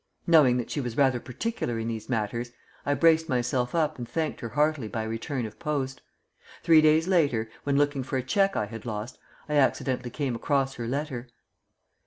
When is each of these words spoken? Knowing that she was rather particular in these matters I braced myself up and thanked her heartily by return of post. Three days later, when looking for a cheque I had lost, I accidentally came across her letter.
Knowing 0.25 0.57
that 0.57 0.71
she 0.71 0.81
was 0.81 0.97
rather 0.97 1.19
particular 1.19 1.77
in 1.77 1.87
these 1.87 2.09
matters 2.09 2.51
I 2.87 2.95
braced 2.95 3.29
myself 3.29 3.75
up 3.75 3.99
and 3.99 4.09
thanked 4.09 4.39
her 4.41 4.49
heartily 4.49 4.87
by 4.87 5.03
return 5.03 5.45
of 5.45 5.59
post. 5.59 6.01
Three 6.63 6.81
days 6.81 7.07
later, 7.07 7.51
when 7.65 7.77
looking 7.77 8.01
for 8.01 8.17
a 8.17 8.23
cheque 8.23 8.55
I 8.55 8.65
had 8.65 8.83
lost, 8.87 9.19
I 9.47 9.57
accidentally 9.57 10.09
came 10.09 10.35
across 10.35 10.73
her 10.73 10.87
letter. 10.87 11.29